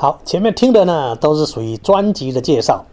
[0.00, 2.84] 好，前面听的呢都是属于专辑的介绍，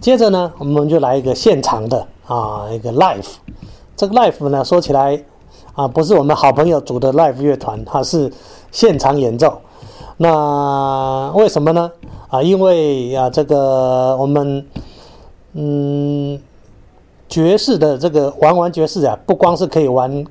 [0.00, 3.34] 接着呢我们就来一个现场的啊一个 live。
[3.96, 5.22] 这个 live 呢说起来
[5.74, 8.28] 啊不是我们好朋友组的 live 乐团，它是
[8.72, 9.60] 现场演奏。
[10.16, 11.88] 那为什么呢？
[12.26, 14.66] 啊，因为啊这个我们
[15.52, 16.36] 嗯
[17.28, 20.24] 爵士的这个玩玩爵士啊，不光是可以玩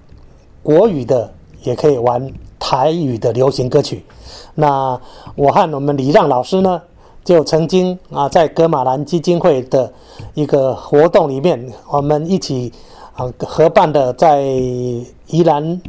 [0.62, 1.32] 国语的，
[1.64, 2.30] 也可以玩
[2.70, 4.06] 台语的流行歌曲。
[4.54, 5.02] 那
[5.36, 6.80] 我和我们李让老师呢，
[7.24, 9.92] 就曾经啊，在格马兰基金会的
[10.36, 12.72] 一个活动里面，我们一起
[13.16, 15.82] 啊合办的在宜兰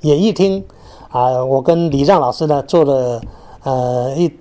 [0.00, 0.64] 演艺厅
[1.10, 3.20] 啊，我跟李让老师呢做了
[3.64, 4.32] 呃一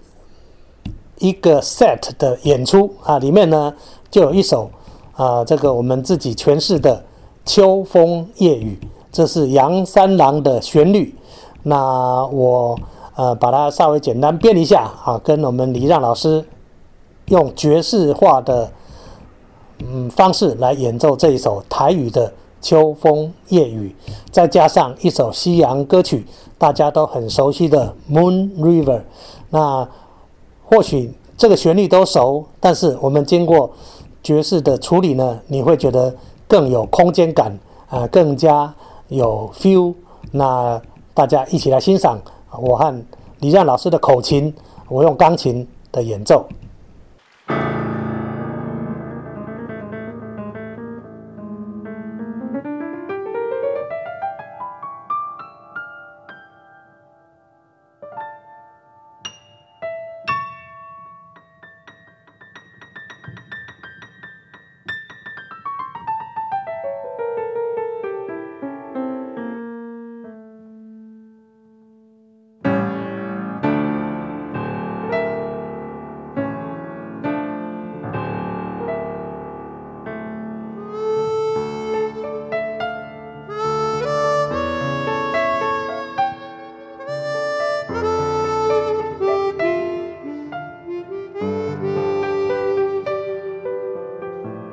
[1.19, 3.73] 一个 set 的演出啊，里面呢
[4.09, 4.71] 就有一首
[5.11, 6.95] 啊这个我们自己诠释的
[7.43, 8.79] 《秋风夜雨》，
[9.11, 11.13] 这是杨三郎的旋律。
[11.63, 12.77] 那我。
[13.13, 16.43] 呃，把它稍微简单编一下啊，跟我们李让老师
[17.25, 18.71] 用爵士化的
[19.79, 22.29] 嗯方式来演奏这一首台语的
[22.61, 23.93] 《秋风夜雨》，
[24.31, 26.25] 再加上一首西洋歌曲，
[26.57, 28.99] 大家都很熟悉的《Moon River》。
[29.49, 29.87] 那
[30.63, 33.69] 或许这个旋律都熟，但是我们经过
[34.23, 36.15] 爵士的处理呢，你会觉得
[36.47, 38.73] 更有空间感啊，更加
[39.09, 39.93] 有 feel。
[40.31, 40.81] 那
[41.13, 42.19] 大家一起来欣赏。
[42.59, 43.05] 我和
[43.39, 44.53] 李亮老师的口琴，
[44.87, 46.45] 我用钢琴的演奏。